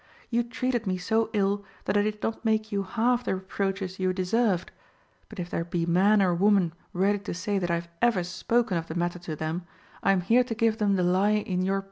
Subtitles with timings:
[0.31, 4.11] You treated me so ill that I did not make you half the reproaches you
[4.13, 4.71] deserved;
[5.29, 8.77] but if there be man or woman ready to say that I have ever spoken
[8.77, 9.67] of the matter to them,
[10.01, 11.79] I am here to give them the lie in your presence."